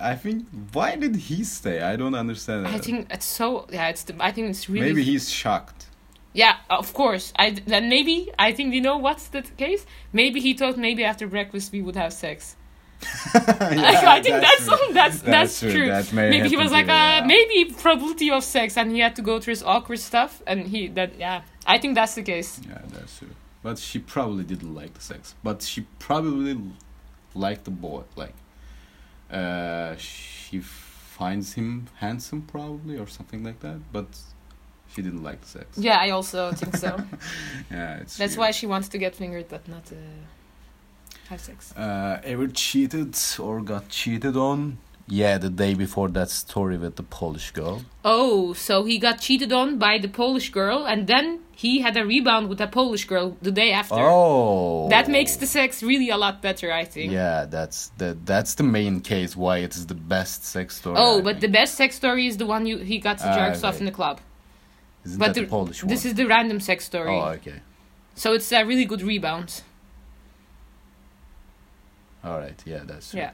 I 0.00 0.14
think 0.16 0.46
why 0.72 0.96
did 0.96 1.16
he 1.16 1.44
stay? 1.44 1.80
I 1.80 1.96
don't 1.96 2.14
understand. 2.14 2.66
I 2.66 2.72
that. 2.72 2.84
think 2.84 3.06
it's 3.10 3.26
so 3.26 3.66
yeah 3.70 3.88
it's 3.88 4.04
the, 4.04 4.14
I 4.20 4.32
think 4.32 4.50
it's 4.50 4.68
really 4.68 4.88
maybe 4.88 5.02
he's 5.02 5.30
shocked. 5.30 5.86
yeah 6.32 6.56
of 6.70 6.92
course 6.92 7.32
I 7.36 7.50
then 7.66 7.88
maybe 7.88 8.30
I 8.38 8.52
think 8.52 8.74
you 8.74 8.80
know 8.80 8.98
what's 8.98 9.28
the 9.28 9.42
case 9.42 9.86
maybe 10.12 10.40
he 10.40 10.54
thought 10.54 10.76
maybe 10.76 11.04
after 11.04 11.26
breakfast 11.26 11.72
we 11.72 11.80
would 11.82 11.96
have 11.96 12.12
sex 12.12 12.56
I 13.34 14.20
think 14.22 14.40
that's 14.40 14.66
true. 14.66 14.94
that's 14.94 15.20
that's, 15.20 15.60
true, 15.60 15.86
That 15.86 16.12
may 16.12 16.30
maybe 16.30 16.48
he 16.48 16.56
was 16.56 16.72
like 16.72 16.88
uh 16.88 17.20
yeah. 17.20 17.24
maybe 17.26 17.72
probability 17.72 18.30
of 18.30 18.42
sex 18.42 18.76
and 18.76 18.90
he 18.90 19.00
had 19.00 19.14
to 19.16 19.22
go 19.22 19.38
through 19.40 19.52
his 19.52 19.62
awkward 19.62 20.00
stuff 20.00 20.42
and 20.46 20.66
he 20.66 20.88
that 20.88 21.18
yeah 21.18 21.42
I 21.66 21.78
think 21.78 21.94
that's 21.94 22.14
the 22.14 22.22
case 22.22 22.60
Yeah, 22.68 22.80
that's 22.88 23.18
true. 23.18 23.28
But 23.62 23.78
she 23.78 23.98
probably 23.98 24.44
didn't 24.44 24.74
like 24.74 24.92
the 24.92 25.00
sex. 25.00 25.34
But 25.42 25.62
she 25.62 25.86
probably 25.98 26.60
liked 27.34 27.64
the 27.64 27.70
boy. 27.70 28.02
Like, 28.14 28.34
uh, 29.30 29.96
she 29.96 30.60
finds 30.60 31.54
him 31.54 31.86
handsome, 31.96 32.42
probably, 32.42 32.96
or 32.98 33.06
something 33.06 33.42
like 33.44 33.60
that. 33.60 33.78
But 33.92 34.06
she 34.94 35.02
didn't 35.02 35.22
like 35.22 35.40
the 35.40 35.48
sex. 35.48 35.78
yeah 35.78 35.98
I 35.98 36.10
also 36.10 36.52
think 36.52 36.76
so 36.76 36.96
Yeah, 37.70 37.96
it's. 38.00 38.16
that's 38.16 38.36
weird. 38.36 38.38
why 38.38 38.50
she 38.52 38.66
wants 38.66 38.88
to 38.88 38.98
get 38.98 39.14
fingered 39.16 39.48
but 39.48 39.66
not 39.68 39.90
uh, 39.90 39.96
have 41.30 41.40
sex 41.40 41.72
Uh, 41.76 42.20
ever 42.22 42.46
cheated 42.48 43.16
or 43.38 43.60
got 43.60 43.88
cheated 43.88 44.36
on? 44.36 44.78
Yeah, 45.06 45.36
the 45.38 45.50
day 45.50 45.74
before 45.74 46.08
that 46.08 46.30
story 46.30 46.78
with 46.78 46.96
the 46.96 47.02
Polish 47.02 47.50
girl. 47.50 47.82
Oh, 48.04 48.54
so 48.54 48.84
he 48.84 48.98
got 48.98 49.20
cheated 49.20 49.52
on 49.52 49.78
by 49.78 49.98
the 49.98 50.08
Polish 50.08 50.50
girl, 50.50 50.86
and 50.86 51.06
then 51.06 51.40
he 51.54 51.80
had 51.80 51.96
a 51.96 52.06
rebound 52.06 52.48
with 52.48 52.60
a 52.60 52.66
Polish 52.66 53.04
girl 53.04 53.36
the 53.42 53.50
day 53.52 53.70
after. 53.72 53.96
Oh. 53.98 54.88
That 54.88 55.08
makes 55.08 55.36
the 55.36 55.46
sex 55.46 55.82
really 55.82 56.08
a 56.08 56.16
lot 56.16 56.40
better, 56.40 56.72
I 56.72 56.84
think. 56.84 57.12
Yeah, 57.12 57.44
that's 57.44 57.88
the 57.98 58.16
that's 58.24 58.54
the 58.54 58.62
main 58.62 59.00
case 59.00 59.36
why 59.36 59.58
it 59.58 59.74
is 59.76 59.86
the 59.86 59.94
best 59.94 60.44
sex 60.46 60.76
story. 60.76 60.96
Oh, 60.98 61.18
I 61.18 61.22
but 61.22 61.40
the 61.40 61.48
best 61.48 61.74
sex 61.74 61.96
story 61.96 62.26
is 62.26 62.38
the 62.38 62.46
one 62.46 62.64
you 62.64 62.78
he 62.78 62.98
got 62.98 63.20
Ah, 63.20 63.36
jerks 63.36 63.62
off 63.62 63.78
in 63.80 63.84
the 63.84 63.92
club. 63.92 64.20
Isn't 65.04 65.18
but 65.18 65.26
that 65.28 65.34
the, 65.34 65.40
the- 65.42 65.46
Polish 65.48 65.82
one? 65.84 65.90
This 65.90 66.06
is 66.06 66.14
the 66.14 66.26
random 66.26 66.60
sex 66.60 66.84
story. 66.86 67.14
Oh, 67.14 67.28
okay. 67.36 67.60
So 68.14 68.32
it's 68.32 68.50
a 68.52 68.64
really 68.64 68.86
good 68.86 69.02
rebound. 69.02 69.60
All 72.24 72.38
right. 72.38 72.58
Yeah, 72.64 72.80
that's 72.84 73.10
true. 73.10 73.20
Yeah. 73.20 73.32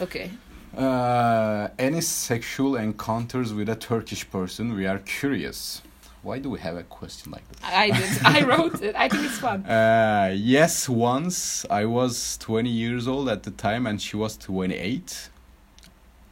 Okay. 0.00 0.30
Uh, 0.76 1.68
any 1.78 2.00
sexual 2.00 2.76
encounters 2.76 3.52
with 3.52 3.68
a 3.68 3.76
Turkish 3.76 4.28
person? 4.30 4.74
We 4.74 4.86
are 4.86 4.98
curious. 4.98 5.82
Why 6.22 6.38
do 6.40 6.50
we 6.50 6.58
have 6.58 6.76
a 6.76 6.82
question 6.82 7.30
like 7.32 7.48
this? 7.48 7.58
I 7.62 7.90
did. 7.90 8.18
I 8.24 8.42
wrote 8.44 8.82
it. 8.82 8.96
I 8.96 9.08
think 9.08 9.24
it's 9.24 9.38
fun. 9.38 9.64
Uh, 9.64 10.32
yes, 10.34 10.88
once 10.88 11.64
I 11.70 11.84
was 11.84 12.36
20 12.38 12.68
years 12.68 13.06
old 13.06 13.28
at 13.28 13.44
the 13.44 13.52
time 13.52 13.86
and 13.86 14.02
she 14.02 14.16
was 14.16 14.36
28. 14.36 15.30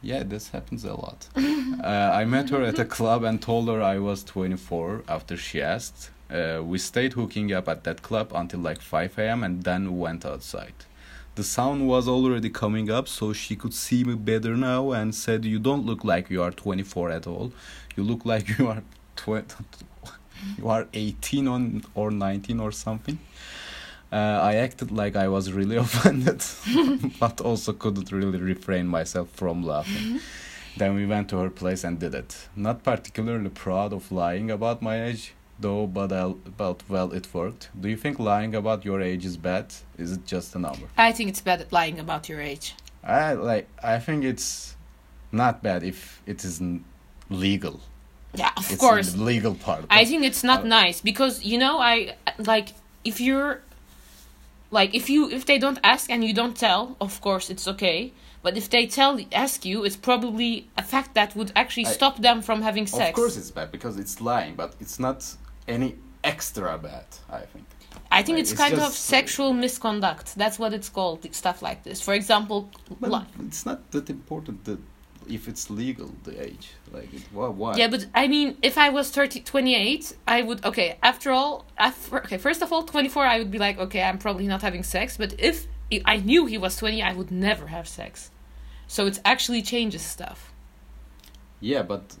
Yeah, 0.01 0.23
this 0.23 0.49
happens 0.49 0.83
a 0.83 0.93
lot. 0.93 1.29
uh, 1.37 2.11
I 2.13 2.25
met 2.25 2.49
her 2.49 2.61
at 2.61 2.77
a 2.77 2.85
club 2.85 3.23
and 3.23 3.41
told 3.41 3.69
her 3.69 3.81
I 3.81 3.99
was 3.99 4.23
24 4.23 5.03
after 5.07 5.37
she 5.37 5.61
asked. 5.61 6.11
Uh, 6.29 6.61
we 6.63 6.77
stayed 6.77 7.13
hooking 7.13 7.53
up 7.53 7.69
at 7.69 7.83
that 7.85 8.01
club 8.01 8.31
until 8.35 8.59
like 8.59 8.81
5 8.81 9.17
a.m. 9.17 9.43
and 9.43 9.63
then 9.63 9.97
went 9.97 10.25
outside. 10.25 10.73
The 11.35 11.43
sun 11.43 11.85
was 11.85 12.07
already 12.07 12.49
coming 12.49 12.89
up, 12.89 13.09
so 13.09 13.33
she 13.33 13.57
could 13.57 13.73
see 13.73 14.05
me 14.05 14.15
better 14.15 14.55
now 14.55 14.91
and 14.91 15.13
said, 15.13 15.43
You 15.43 15.59
don't 15.59 15.85
look 15.85 16.05
like 16.05 16.29
you 16.29 16.41
are 16.41 16.51
24 16.51 17.11
at 17.11 17.27
all. 17.27 17.51
You 17.97 18.03
look 18.03 18.25
like 18.25 18.57
you 18.57 18.69
are 18.69 18.83
20, 19.17 19.53
you 20.57 20.69
are 20.69 20.87
18 20.93 21.47
on, 21.47 21.83
or 21.93 22.09
19 22.09 22.61
or 22.61 22.71
something. 22.71 23.19
Uh, 24.13 24.39
I 24.41 24.55
acted 24.55 24.91
like 24.91 25.17
I 25.17 25.27
was 25.27 25.51
really 25.51 25.75
offended, 25.85 26.41
but 27.19 27.41
also 27.41 27.73
couldn't 27.73 28.13
really 28.13 28.39
refrain 28.39 28.87
myself 28.87 29.29
from 29.31 29.61
laughing. 29.61 30.21
then 30.77 30.95
we 30.95 31.05
went 31.05 31.29
to 31.29 31.37
her 31.39 31.49
place 31.49 31.83
and 31.83 31.99
did 31.99 32.15
it. 32.15 32.47
Not 32.55 32.83
particularly 32.83 33.49
proud 33.49 33.91
of 33.91 34.09
lying 34.09 34.49
about 34.49 34.81
my 34.81 35.03
age, 35.03 35.33
though, 35.59 35.87
but, 35.87 36.11
I'll, 36.11 36.33
but 36.57 36.83
well, 36.89 37.11
it 37.11 37.33
worked. 37.33 37.69
Do 37.79 37.87
you 37.89 37.97
think 37.97 38.19
lying 38.19 38.55
about 38.55 38.85
your 38.85 39.01
age 39.01 39.25
is 39.25 39.37
bad? 39.37 39.73
Is 39.97 40.11
it 40.11 40.25
just 40.25 40.55
a 40.55 40.59
number? 40.59 40.87
I 40.97 41.11
think 41.11 41.29
it's 41.29 41.41
bad 41.41 41.65
lying 41.71 41.99
about 41.99 42.27
your 42.29 42.41
age. 42.41 42.75
I 43.03 43.33
like. 43.33 43.67
I 43.83 43.99
think 43.99 44.23
it's 44.23 44.75
not 45.31 45.61
bad 45.61 45.83
if 45.83 46.21
it 46.25 46.43
isn't 46.43 46.83
legal. 47.29 47.79
Yeah, 48.33 48.51
of 48.57 48.69
it's 48.71 48.79
course. 48.81 49.13
the 49.13 49.23
legal 49.23 49.55
part. 49.55 49.85
I 49.89 50.03
think 50.05 50.23
it's 50.25 50.43
not 50.43 50.61
Uh, 50.61 50.67
nice 50.81 51.01
because 51.01 51.43
you 51.45 51.57
know 51.57 51.79
I 51.79 52.15
like 52.37 52.69
if 53.03 53.21
you're 53.21 53.61
like 54.71 54.93
if 54.95 55.09
you 55.09 55.29
if 55.29 55.45
they 55.45 55.57
don't 55.57 55.79
ask 55.83 56.09
and 56.09 56.23
you 56.23 56.33
don't 56.33 56.57
tell, 56.57 56.97
of 56.99 57.21
course 57.21 57.49
it's 57.49 57.67
okay. 57.67 58.11
But 58.41 58.57
if 58.57 58.69
they 58.69 58.85
tell 58.87 59.19
ask 59.31 59.65
you, 59.65 59.83
it's 59.85 59.95
probably 59.95 60.67
a 60.77 60.83
fact 60.83 61.13
that 61.15 61.35
would 61.35 61.51
actually 61.55 61.85
I- 61.87 61.91
stop 61.91 62.21
them 62.21 62.41
from 62.41 62.61
having 62.61 62.85
sex. 62.87 63.09
Of 63.09 63.15
course, 63.15 63.37
it's 63.37 63.51
bad 63.51 63.71
because 63.71 63.97
it's 63.97 64.19
lying, 64.21 64.55
but 64.55 64.75
it's 64.79 64.99
not 64.99 65.35
any 65.67 65.95
extra 66.23 66.77
bad. 66.77 67.05
I 67.29 67.41
think. 67.41 67.65
I 68.11 68.21
think 68.21 68.35
Like, 68.35 68.41
it's, 68.43 68.51
it's 68.51 68.59
kind 68.59 68.79
of 68.79 68.91
sexual 68.93 69.53
misconduct. 69.53 70.35
That's 70.35 70.59
what 70.59 70.73
it's 70.73 70.89
called. 70.89 71.25
Stuff 71.33 71.61
like 71.61 71.83
this. 71.83 72.01
For 72.01 72.13
example, 72.13 72.69
it's 73.39 73.65
not 73.65 73.91
that 73.91 74.09
important 74.09 74.63
that 74.65 74.79
if 75.27 75.47
it's 75.47 75.69
legal, 75.69 76.11
the 76.23 76.41
age. 76.41 76.71
Like, 76.91 77.13
it, 77.13 77.23
why? 77.31 77.47
why? 77.47 77.75
Yeah, 77.75 77.87
but 77.87 78.05
I 78.13 78.27
mean, 78.27 78.57
if 78.61 78.77
I 78.77 78.89
was 78.89 79.09
30, 79.09 79.41
28, 79.41 80.15
I 80.27 80.41
would, 80.41 80.63
okay, 80.65 80.97
after 81.01 81.31
all, 81.31 81.65
after, 81.77 82.17
okay, 82.17 82.37
first 82.37 82.61
of 82.61 82.71
all, 82.71 82.83
24, 82.83 83.25
I 83.25 83.39
would 83.39 83.51
be 83.51 83.57
like, 83.57 83.79
okay, 83.79 84.03
I'm 84.03 84.17
probably 84.17 84.47
not 84.47 84.61
having 84.61 84.83
sex. 84.83 85.17
But 85.17 85.33
if 85.39 85.67
I 86.05 86.17
knew 86.17 86.45
he 86.45 86.57
was 86.57 86.75
20, 86.77 87.01
I 87.01 87.13
would 87.13 87.31
never 87.31 87.67
have 87.67 87.87
sex. 87.87 88.31
So 88.87 89.07
it 89.07 89.19
actually 89.25 89.61
changes 89.61 90.03
stuff. 90.03 90.53
Yeah, 91.59 91.81
but 91.81 92.17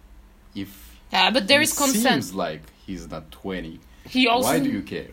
if 0.55 0.94
Yeah, 1.11 1.31
but 1.31 1.47
there 1.47 1.59
he 1.59 1.63
is 1.65 1.73
consent. 1.77 2.23
seems 2.23 2.33
like 2.33 2.61
he's 2.85 3.09
not 3.09 3.31
twenty. 3.31 3.79
He 4.07 4.27
also, 4.27 4.49
why 4.49 4.59
do 4.59 4.69
you 4.69 4.81
care? 4.81 5.09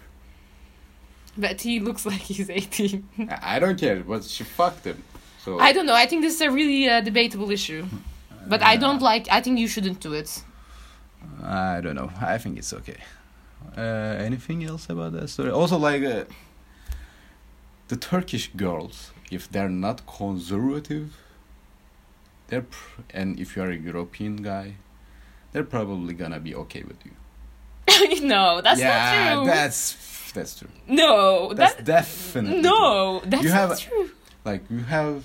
but 1.37 1.61
he 1.63 1.81
looks 1.81 2.05
like 2.13 2.21
he's 2.21 2.51
18. 2.51 3.09
I 3.41 3.59
don't 3.59 3.81
care, 3.81 4.03
but 4.03 4.23
she 4.25 4.45
fucked 4.45 4.85
him. 4.85 5.03
So 5.43 5.59
I 5.59 5.73
don't 5.73 5.87
know. 5.87 5.95
I 5.95 6.07
think 6.07 6.21
this 6.23 6.35
is 6.35 6.41
a 6.43 6.51
really 6.51 6.89
uh, 6.89 7.01
debatable 7.01 7.51
issue. 7.51 7.87
But 8.49 8.61
I 8.61 8.77
don't 8.77 9.01
like, 9.01 9.29
I 9.31 9.41
think 9.41 9.61
you 9.61 9.69
shouldn't 9.69 10.01
do 10.01 10.13
it. 10.15 10.43
I 11.45 11.81
don't 11.81 11.95
know. 11.95 12.11
I 12.21 12.39
think 12.39 12.59
it's 12.59 12.73
okay. 12.73 12.97
Uh, 13.79 13.81
anything 14.29 14.65
else 14.65 14.91
about 14.91 15.13
that 15.13 15.29
story? 15.29 15.51
Also, 15.51 15.79
like 15.79 16.03
uh, 16.03 16.25
the 17.87 17.97
Turkish 17.97 18.51
girls, 18.57 19.13
if 19.31 19.49
they're 19.49 19.69
not 19.69 20.05
conservative, 20.09 21.17
they're 22.49 22.63
pr- 22.63 23.03
and 23.15 23.39
if 23.39 23.55
you're 23.55 23.71
a 23.71 23.77
European 23.77 24.37
guy, 24.43 24.75
they're 25.53 25.65
probably 25.65 26.15
gonna 26.15 26.41
be 26.41 26.55
okay 26.55 26.83
with 26.83 26.97
you. 27.07 27.13
no, 28.27 28.61
that's 28.61 28.81
yeah, 28.81 29.35
not 29.35 29.43
true. 29.43 29.47
that's 29.47 30.33
that's 30.33 30.59
true. 30.59 30.69
no, 30.89 31.53
That's 31.53 31.75
that, 31.75 31.85
definitely 31.85 32.63
true. 32.63 32.71
no, 32.71 33.21
that's 33.25 33.43
You 33.45 33.49
not 33.51 33.69
have- 33.71 33.81
true. 33.81 34.11
Like 34.45 34.63
you 34.71 34.79
have 34.79 35.25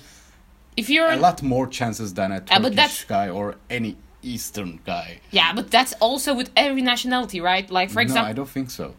If 0.76 0.88
you're 0.90 1.10
a 1.10 1.16
lot 1.16 1.42
more 1.42 1.66
chances 1.66 2.14
than 2.14 2.30
a 2.30 2.40
Turkish 2.40 3.04
guy 3.04 3.28
or 3.30 3.56
any 3.70 3.96
Eastern 4.22 4.80
guy. 4.84 5.20
Yeah, 5.30 5.52
but 5.54 5.70
that's 5.70 5.92
also 6.00 6.34
with 6.34 6.50
every 6.56 6.82
nationality, 6.82 7.40
right? 7.40 7.68
Like 7.70 7.90
for 7.90 8.00
example, 8.00 8.24
no, 8.24 8.30
I 8.30 8.32
don't 8.34 8.48
think 8.48 8.70
so. 8.70 8.94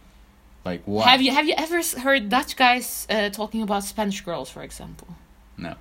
Like 0.65 0.81
why? 0.86 1.07
have 1.09 1.21
you 1.21 1.31
have 1.31 1.48
you 1.48 1.53
ever 1.57 1.79
heard 2.01 2.27
Dutch 2.29 2.55
guys 2.55 3.07
uh, 3.09 3.29
talking 3.29 3.62
about 3.62 3.83
Spanish 3.83 4.21
girls, 4.21 4.50
for 4.50 4.62
example? 4.63 5.07
No. 5.57 5.75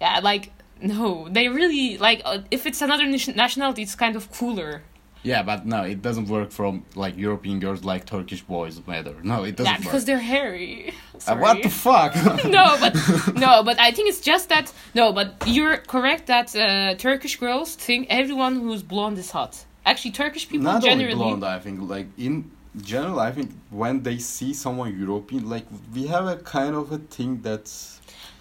Yeah, 0.00 0.20
like 0.20 0.50
no, 0.82 1.28
they 1.30 1.48
really 1.48 1.98
like 1.98 2.22
uh, 2.24 2.38
if 2.50 2.66
it's 2.66 2.82
another 2.82 3.06
nationality, 3.06 3.82
it's 3.82 3.94
kind 3.94 4.16
of 4.16 4.30
cooler. 4.32 4.82
Yeah, 5.24 5.42
but 5.44 5.66
no, 5.66 5.82
it 5.82 6.02
doesn't 6.02 6.28
work 6.28 6.50
from 6.50 6.84
like 6.96 7.16
European 7.16 7.60
girls 7.60 7.84
like 7.84 8.06
Turkish 8.06 8.42
boys 8.42 8.84
matter. 8.86 9.14
No, 9.22 9.44
it 9.44 9.56
doesn't 9.56 9.72
yeah, 9.72 9.78
because 9.78 10.02
work. 10.02 10.06
they're 10.06 10.18
hairy. 10.18 10.94
Uh, 11.26 11.36
what 11.36 11.62
the 11.62 11.68
fuck? 11.68 12.14
no, 12.44 12.76
but 12.80 12.94
no, 13.36 13.62
but 13.62 13.78
I 13.78 13.92
think 13.92 14.08
it's 14.08 14.20
just 14.20 14.48
that 14.48 14.72
no, 14.94 15.12
but 15.12 15.34
you're 15.46 15.76
correct 15.76 16.26
that 16.26 16.54
uh, 16.56 16.94
Turkish 16.96 17.38
girls 17.38 17.76
think 17.76 18.08
everyone 18.10 18.56
who's 18.56 18.82
blonde 18.82 19.18
is 19.18 19.30
hot. 19.30 19.64
Actually, 19.86 20.12
Turkish 20.12 20.48
people 20.48 20.64
Not 20.64 20.82
generally. 20.82 21.12
only 21.12 21.24
blonde, 21.24 21.44
I 21.44 21.58
think. 21.60 21.88
Like 21.88 22.06
in 22.18 22.50
general, 22.80 23.20
I 23.20 23.30
think 23.30 23.52
when 23.70 24.02
they 24.02 24.18
see 24.18 24.52
someone 24.54 24.98
European, 24.98 25.48
like 25.48 25.66
we 25.94 26.06
have 26.08 26.26
a 26.26 26.36
kind 26.36 26.74
of 26.74 26.90
a 26.90 26.98
thing 26.98 27.42
that 27.42 27.68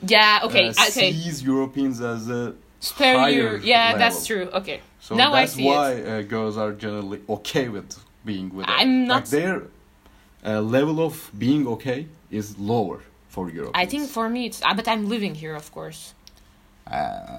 Yeah. 0.08 0.42
Okay. 0.44 0.68
uh, 0.70 0.72
okay. 0.72 1.12
sees 1.12 1.44
Europeans 1.44 2.02
as 2.02 2.30
a 2.30 2.56
Superior. 2.80 3.58
Yeah, 3.58 3.98
that's 3.98 4.26
true. 4.26 4.50
Okay. 4.54 4.82
So 5.00 5.16
Now 5.16 5.34
I 5.34 5.42
that's 5.42 5.54
see 5.54 5.66
why 5.66 5.92
it. 5.92 6.08
uh, 6.08 6.22
girls 6.24 6.58
are 6.58 6.72
generally 6.74 7.22
okay 7.30 7.70
with 7.70 7.96
being 8.26 8.54
with. 8.56 8.66
I'm 8.68 9.06
not- 9.08 9.16
like 9.22 9.30
their 9.30 9.64
uh, 10.46 10.62
level 10.62 11.00
of 11.00 11.30
being 11.38 11.68
okay 11.68 12.08
is 12.32 12.58
lower 12.58 13.00
for 13.30 13.50
Europeans. 13.50 13.76
I 13.76 13.86
think 13.86 14.10
for 14.10 14.28
me 14.30 14.48
it's 14.48 14.62
uh, 14.64 14.74
but 14.74 14.88
I'm 14.88 15.08
living 15.10 15.36
here 15.36 15.56
of 15.56 15.72
course. 15.72 16.14
Uh, 16.88 17.38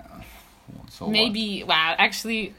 so 0.90 1.06
what? 1.06 1.12
maybe 1.12 1.64
well 1.66 1.94
actually 1.98 2.54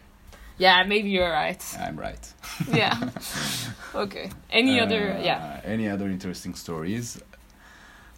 yeah, 0.58 0.84
maybe 0.86 1.10
you're 1.10 1.32
right. 1.32 1.64
I'm 1.80 1.98
right. 1.98 2.34
yeah. 2.74 3.10
Okay. 3.96 4.30
Any 4.50 4.80
other 4.80 5.14
Uh, 5.14 5.22
yeah. 5.24 5.62
Any 5.64 5.88
other 5.88 6.08
interesting 6.10 6.56
stories? 6.56 7.22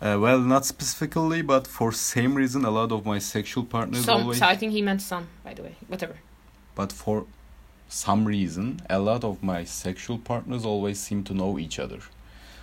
Uh, 0.05 0.19
well, 0.19 0.39
not 0.39 0.63
specifically, 0.63 1.41
but 1.41 1.65
for 1.65 1.91
same 1.91 2.35
reason, 2.35 2.63
a 2.63 2.69
lot 2.69 2.91
of 2.91 3.07
my 3.07 3.17
sexual 3.17 3.63
partners 3.63 4.05
Some 4.05 4.21
always. 4.21 4.37
so 4.37 4.45
I 4.45 4.55
think 4.55 4.71
he 4.71 4.83
meant 4.83 5.01
some, 5.01 5.29
by 5.43 5.55
the 5.55 5.63
way. 5.63 5.75
Whatever. 5.87 6.17
But 6.75 6.91
for 6.91 7.25
some 7.89 8.25
reason, 8.25 8.81
a 8.87 8.99
lot 8.99 9.23
of 9.23 9.41
my 9.41 9.63
sexual 9.63 10.19
partners 10.19 10.63
always 10.63 10.99
seem 10.99 11.23
to 11.23 11.33
know 11.33 11.57
each 11.57 11.79
other. 11.79 12.01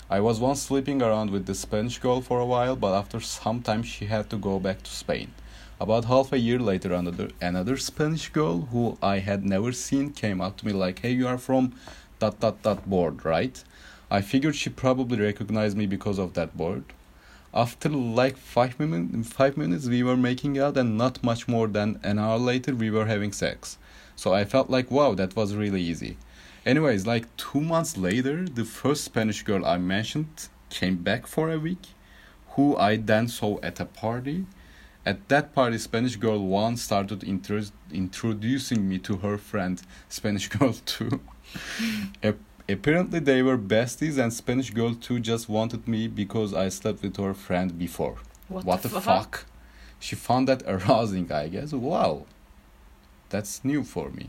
I 0.08 0.20
was 0.20 0.38
once 0.38 0.62
sleeping 0.62 1.02
around 1.02 1.30
with 1.30 1.46
the 1.46 1.56
Spanish 1.56 1.98
girl 1.98 2.20
for 2.20 2.38
a 2.38 2.46
while, 2.46 2.76
but 2.76 2.94
after 2.96 3.18
some 3.18 3.60
time 3.60 3.82
she 3.82 4.06
had 4.06 4.30
to 4.30 4.36
go 4.36 4.60
back 4.60 4.84
to 4.84 4.90
Spain. 4.92 5.32
About 5.80 6.04
half 6.04 6.32
a 6.32 6.38
year 6.38 6.60
later, 6.60 6.92
another 6.92 7.30
another 7.40 7.76
Spanish 7.76 8.28
girl 8.28 8.68
who 8.70 8.96
I 9.02 9.18
had 9.18 9.44
never 9.44 9.72
seen 9.72 10.12
came 10.12 10.40
up 10.40 10.58
to 10.58 10.66
me 10.66 10.72
like, 10.72 11.00
"Hey, 11.00 11.10
you 11.10 11.26
are 11.26 11.38
from 11.38 11.72
dot 12.20 12.38
dot 12.38 12.62
dot 12.62 12.88
board, 12.88 13.24
right?" 13.24 13.56
I 14.12 14.20
figured 14.20 14.54
she 14.54 14.70
probably 14.70 15.18
recognized 15.18 15.76
me 15.76 15.86
because 15.86 16.20
of 16.20 16.34
that 16.34 16.56
board. 16.56 16.84
After 17.54 17.88
like 17.90 18.36
five 18.36 18.78
minutes, 18.80 19.28
five 19.28 19.56
minutes, 19.56 19.86
we 19.86 20.02
were 20.02 20.16
making 20.16 20.58
out, 20.58 20.76
and 20.76 20.96
not 20.96 21.22
much 21.22 21.46
more 21.48 21.66
than 21.68 21.98
an 22.02 22.18
hour 22.18 22.38
later, 22.38 22.74
we 22.74 22.90
were 22.90 23.06
having 23.06 23.32
sex. 23.32 23.78
So 24.16 24.32
I 24.32 24.44
felt 24.44 24.70
like, 24.70 24.90
wow, 24.90 25.14
that 25.14 25.36
was 25.36 25.54
really 25.54 25.82
easy. 25.82 26.16
Anyways, 26.64 27.06
like 27.06 27.34
two 27.36 27.60
months 27.60 27.96
later, 27.96 28.46
the 28.46 28.64
first 28.64 29.04
Spanish 29.04 29.42
girl 29.42 29.66
I 29.66 29.78
mentioned 29.78 30.48
came 30.70 30.96
back 30.96 31.26
for 31.26 31.50
a 31.50 31.58
week, 31.58 31.88
who 32.50 32.76
I 32.76 32.96
then 32.96 33.28
saw 33.28 33.58
at 33.62 33.80
a 33.80 33.84
party, 33.84 34.46
At 35.04 35.28
that 35.28 35.52
party, 35.52 35.78
Spanish 35.78 36.14
girl 36.16 36.46
one 36.46 36.76
started 36.76 37.24
intro- 37.24 37.72
introducing 37.92 38.88
me 38.88 38.98
to 39.00 39.16
her 39.16 39.36
friend, 39.36 39.82
Spanish 40.08 40.48
girl 40.56 40.74
two. 40.86 41.20
Ap- 42.22 42.36
apparently, 42.72 43.18
they 43.18 43.42
were 43.42 43.58
besties, 43.58 44.18
and 44.18 44.32
Spanish 44.32 44.70
girl 44.70 44.94
too 44.94 45.20
just 45.20 45.48
wanted 45.48 45.86
me 45.86 46.08
because 46.08 46.52
I 46.54 46.68
slept 46.68 47.02
with 47.02 47.16
her 47.16 47.34
friend 47.34 47.78
before. 47.78 48.16
What, 48.48 48.82
the, 48.82 48.88
fuck? 48.88 49.46
She 49.98 50.16
found 50.16 50.48
that 50.48 50.62
arousing, 50.66 51.30
I 51.32 51.48
guess. 51.48 51.72
Wow. 51.72 52.26
That's 53.30 53.64
new 53.64 53.82
for 53.82 54.10
me. 54.10 54.28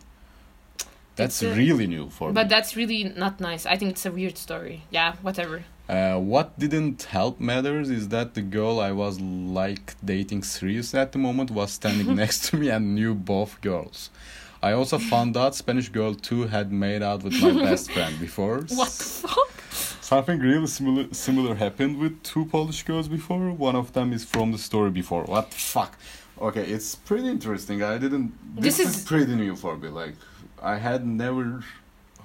That's 1.16 1.42
a- 1.44 1.54
really 1.54 1.88
new 1.88 2.10
for 2.10 2.30
me. 2.30 2.34
But 2.34 2.50
that's 2.50 2.76
really 2.76 3.04
not 3.04 3.40
nice. 3.40 3.66
I 3.66 3.76
think 3.76 3.92
it's 3.92 4.06
a 4.06 4.12
weird 4.12 4.38
story. 4.38 4.84
Yeah, 4.90 5.16
whatever. 5.22 5.66
Uh, 5.88 6.18
what 6.18 6.58
didn't 6.58 7.04
help 7.04 7.40
matters 7.42 7.90
is 7.90 8.08
that 8.08 8.36
the 8.36 8.42
girl 8.42 8.80
I 8.80 8.94
was 8.94 9.20
like 9.20 9.96
dating 10.04 10.44
seriously 10.44 11.00
at 11.00 11.12
the 11.12 11.20
moment 11.20 11.52
was 11.52 11.74
standing 11.74 12.16
next 12.24 12.46
to 12.46 12.58
me 12.58 12.70
and 12.70 12.96
knew 12.96 13.14
both 13.14 13.60
girls. 13.62 14.10
I 14.70 14.72
also 14.74 14.98
found 14.98 15.36
out 15.36 15.56
Spanish 15.56 15.90
girl 15.90 16.14
2 16.16 16.48
had 16.48 16.72
made 16.72 17.04
out 17.04 17.24
with 17.24 17.34
my 17.42 17.52
best 17.70 17.92
friend 17.92 18.18
before. 18.20 18.58
What 18.82 18.90
the 18.90 19.04
fuck? 19.28 19.52
Something 20.02 20.40
really 20.40 20.68
similar 20.68 21.06
similar 21.14 21.56
happened 21.56 21.98
with 22.00 22.14
two 22.24 22.46
Polish 22.46 22.84
girls 22.84 23.08
before. 23.18 23.52
One 23.70 23.76
of 23.76 23.88
them 23.94 24.14
is 24.14 24.24
from 24.24 24.52
the 24.52 24.58
story 24.58 24.92
before. 24.92 25.24
What 25.26 25.46
the 25.52 25.58
fuck? 25.58 25.92
Okay, 26.48 26.66
it's 26.76 26.96
pretty 26.96 27.28
interesting. 27.28 27.78
I 27.84 27.98
didn't. 27.98 28.28
This, 28.56 28.78
This 28.78 28.80
is, 28.88 28.98
is- 28.98 29.06
pretty 29.12 29.36
new 29.36 29.56
for 29.56 29.74
me. 29.78 29.90
Like 29.90 30.16
I 30.74 30.76
had 30.78 31.02
never 31.06 31.46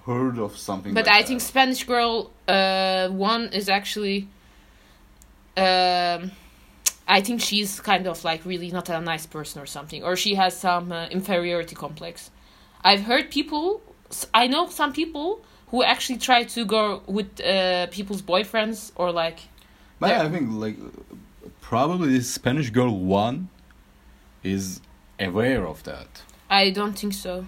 heard 0.07 0.39
of 0.39 0.57
something. 0.57 0.95
But 0.95 1.07
like 1.07 1.15
I 1.17 1.21
that. 1.21 1.29
think 1.29 1.41
Spanish 1.41 1.83
Girl 1.85 2.31
uh, 2.47 3.09
one 3.09 3.45
is 3.61 3.69
actually. 3.69 4.29
Um, 5.57 6.31
I 7.09 7.23
think 7.23 7.41
she's 7.41 7.81
kind 7.81 8.07
of 8.07 8.23
like 8.23 8.45
really 8.45 8.71
not 8.71 8.89
a 8.91 9.01
nice 9.01 9.27
person 9.27 9.63
or 9.63 9.67
something, 9.67 10.05
or 10.05 10.15
she 10.15 10.35
has 10.35 10.55
some 10.57 10.93
uh, 10.93 11.07
inferiority 11.07 11.75
complex. 11.75 12.31
I've 12.85 13.03
heard 13.03 13.31
people. 13.31 13.81
I 14.35 14.47
know 14.47 14.69
some 14.69 14.93
people 14.93 15.41
who 15.69 15.83
actually 15.83 16.19
try 16.19 16.45
to 16.45 16.65
go 16.65 17.03
with 17.07 17.41
uh, 17.41 17.87
people's 17.89 18.23
boyfriends 18.23 18.93
or 18.97 19.11
like. 19.11 19.41
But 20.01 20.13
I 20.13 20.29
think 20.29 20.51
like 20.53 20.77
probably 21.61 22.11
this 22.13 22.31
Spanish 22.33 22.71
girl 22.71 22.97
one 22.97 23.49
is 24.43 24.81
aware 25.19 25.67
of 25.67 25.83
that. 25.85 26.23
I 26.51 26.71
don't 26.71 26.99
think 26.99 27.15
so. 27.15 27.47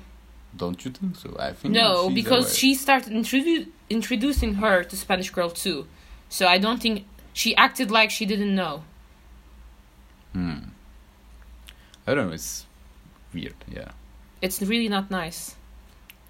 Don't 0.57 0.85
you 0.85 0.91
think 0.91 1.17
so? 1.17 1.37
I 1.39 1.53
think 1.53 1.75
No, 1.75 2.11
because 2.11 2.47
aware. 2.47 2.55
she 2.55 2.75
started 2.75 3.13
introdu- 3.13 3.69
introducing 3.89 4.55
her 4.55 4.83
to 4.83 4.97
Spanish 4.97 5.31
Girl 5.31 5.49
too. 5.51 5.87
So 6.29 6.47
I 6.49 6.59
don't 6.59 6.81
think 6.83 7.05
she 7.33 7.55
acted 7.57 7.91
like 7.91 8.11
she 8.11 8.27
didn't 8.27 8.55
know. 8.55 8.83
Hmm. 10.33 10.59
I 12.07 12.15
don't 12.15 12.29
know. 12.29 12.33
It's 12.35 12.67
weird. 13.35 13.55
Yeah. 13.69 13.89
It's 14.43 14.61
really 14.63 14.89
not 14.89 15.11
nice. 15.11 15.57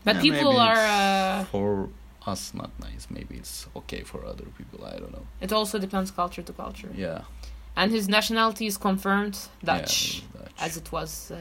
But 0.05 0.17
Yeah, 0.17 0.23
people 0.23 0.57
are. 0.59 0.77
Uh, 0.87 1.45
for 1.45 1.89
us 2.27 2.53
not 2.55 2.71
nice. 2.81 3.07
Maybe 3.11 3.37
it's 3.37 3.67
okay 3.77 4.03
for 4.03 4.25
other 4.25 4.45
people. 4.59 4.85
I 4.85 4.99
don't 4.99 5.13
know. 5.13 5.27
it 5.41 5.53
also 5.53 5.79
depends 5.79 6.11
culture 6.11 6.43
to 6.43 6.53
culture. 6.53 6.91
Yeah. 6.95 7.23
And 7.77 7.93
his 7.93 8.09
nationality 8.09 8.67
is 8.67 8.77
confirmed 8.77 9.39
Yeah, 9.63 9.79
Dutch, 9.79 10.23
maybe 10.35 10.45
Dutch. 10.45 10.55
as 10.67 10.77
it 10.77 10.91
was 10.93 11.31
uh, 11.31 11.37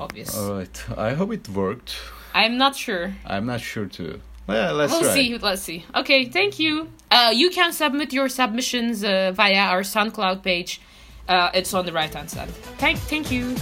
obvious. 0.00 0.34
All 0.36 0.54
right. 0.54 0.84
I 0.96 1.12
hope 1.14 1.32
it 1.32 1.48
worked. 1.48 1.96
I'm 2.34 2.56
not 2.56 2.76
sure. 2.76 3.12
I'm 3.26 3.46
not 3.46 3.60
sure 3.60 3.86
too. 3.86 4.20
Yeah, 4.48 4.70
let's 4.72 4.92
we'll 4.92 5.02
try. 5.02 5.14
see. 5.14 5.38
Let's 5.38 5.62
see. 5.62 5.84
Okay, 5.94 6.26
thank 6.26 6.58
you. 6.58 6.88
Uh, 7.10 7.30
you 7.34 7.50
can 7.50 7.72
submit 7.72 8.12
your 8.12 8.28
submissions 8.28 9.02
uh, 9.02 9.32
via 9.34 9.58
our 9.72 9.82
SoundCloud 9.82 10.42
page. 10.42 10.80
Uh, 11.28 11.50
it's 11.54 11.72
on 11.74 11.86
the 11.86 11.92
right 11.92 12.12
hand 12.12 12.30
side. 12.30 12.48
Thank, 12.78 12.98
thank 12.98 13.30
you. 13.30 13.56